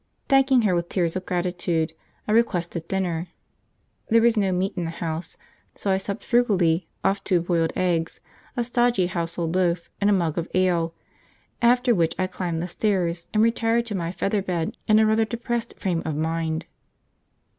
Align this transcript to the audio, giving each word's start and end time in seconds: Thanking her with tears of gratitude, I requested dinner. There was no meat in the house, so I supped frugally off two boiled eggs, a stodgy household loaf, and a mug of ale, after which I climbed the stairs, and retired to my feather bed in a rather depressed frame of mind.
Thanking 0.29 0.63
her 0.63 0.73
with 0.73 0.89
tears 0.89 1.15
of 1.15 1.27
gratitude, 1.27 1.93
I 2.27 2.31
requested 2.31 2.87
dinner. 2.87 3.27
There 4.09 4.23
was 4.23 4.35
no 4.35 4.51
meat 4.51 4.73
in 4.75 4.85
the 4.85 4.89
house, 4.89 5.37
so 5.75 5.91
I 5.91 5.97
supped 5.97 6.23
frugally 6.23 6.87
off 7.03 7.23
two 7.23 7.39
boiled 7.39 7.71
eggs, 7.75 8.19
a 8.57 8.63
stodgy 8.63 9.05
household 9.05 9.53
loaf, 9.55 9.91
and 10.01 10.09
a 10.09 10.13
mug 10.13 10.39
of 10.39 10.49
ale, 10.55 10.95
after 11.61 11.93
which 11.93 12.15
I 12.17 12.25
climbed 12.25 12.63
the 12.63 12.67
stairs, 12.67 13.27
and 13.31 13.43
retired 13.43 13.85
to 13.85 13.95
my 13.95 14.11
feather 14.11 14.41
bed 14.41 14.75
in 14.87 14.97
a 14.97 15.05
rather 15.05 15.23
depressed 15.23 15.75
frame 15.79 16.01
of 16.03 16.15
mind. 16.15 16.65